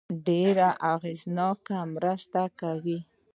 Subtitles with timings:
[0.27, 2.99] ډېره اغېزناکه مرسته کوي.